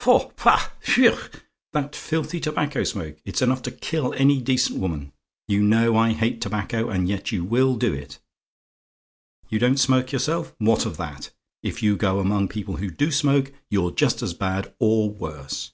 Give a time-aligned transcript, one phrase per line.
[0.00, 0.30] "Faugh!
[0.36, 0.68] Pah!
[0.82, 1.40] Whewgh!
[1.72, 3.16] That filthy tobacco smoke!
[3.24, 5.12] It's enough to kill any decent woman.
[5.46, 8.18] You know I hate tobacco, and yet you will do it.
[9.48, 10.54] YOU DON'T SMOKE YOURSELF?
[10.58, 11.30] What of that?
[11.62, 15.72] If you go among people who DO smoke, you're just as bad, or worse.